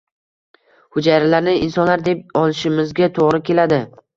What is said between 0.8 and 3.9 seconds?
hujayralarni insonlar deb olishimizga to‘g‘ri keladi.